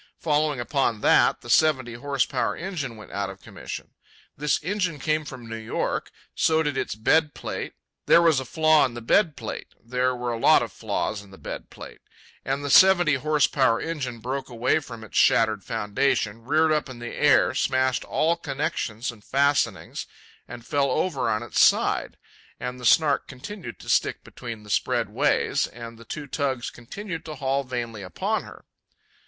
Following 0.17 0.59
upon 0.59 1.01
that, 1.01 1.41
the 1.41 1.49
seventy 1.51 1.93
horse 1.93 2.25
power 2.25 2.55
engine 2.55 2.95
went 2.95 3.11
out 3.11 3.29
of 3.29 3.43
commission. 3.43 3.91
This 4.35 4.59
engine 4.63 4.97
came 4.97 5.25
from 5.25 5.47
New 5.47 5.55
York; 5.55 6.09
so 6.33 6.63
did 6.63 6.75
its 6.75 6.95
bed 6.95 7.35
plate; 7.35 7.73
there 8.07 8.19
was 8.23 8.39
a 8.39 8.45
flaw 8.45 8.83
in 8.87 8.95
the 8.95 9.01
bed 9.03 9.35
plate; 9.37 9.75
there 9.79 10.15
were 10.15 10.31
a 10.33 10.39
lot 10.39 10.63
of 10.63 10.71
flaws 10.71 11.21
in 11.21 11.29
the 11.29 11.37
bed 11.37 11.69
plate; 11.69 12.01
and 12.43 12.65
the 12.65 12.71
seventy 12.71 13.13
horse 13.13 13.45
power 13.45 13.79
engine 13.79 14.17
broke 14.17 14.49
away 14.49 14.79
from 14.79 15.03
its 15.03 15.19
shattered 15.19 15.63
foundations, 15.63 16.47
reared 16.47 16.71
up 16.71 16.89
in 16.89 16.97
the 16.97 17.13
air, 17.15 17.53
smashed 17.53 18.03
all 18.03 18.35
connections 18.35 19.11
and 19.11 19.23
fastenings, 19.23 20.07
and 20.47 20.65
fell 20.65 20.89
over 20.89 21.29
on 21.29 21.43
its 21.43 21.59
side. 21.59 22.17
And 22.59 22.79
the 22.79 22.87
Snark 22.87 23.27
continued 23.27 23.77
to 23.77 23.87
stick 23.87 24.23
between 24.23 24.63
the 24.63 24.71
spread 24.71 25.09
ways, 25.09 25.67
and 25.67 25.99
the 25.99 26.05
two 26.05 26.25
tugs 26.25 26.71
continued 26.71 27.23
to 27.25 27.35
haul 27.35 27.63
vainly 27.63 28.01
upon 28.01 28.45
her. 28.45 28.65